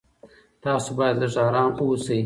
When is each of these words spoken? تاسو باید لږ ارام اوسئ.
تاسو 0.63 0.89
باید 0.99 1.15
لږ 1.21 1.35
ارام 1.47 1.71
اوسئ. 1.81 2.19